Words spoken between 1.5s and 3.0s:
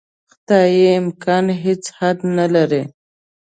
هېڅ حد نه لري.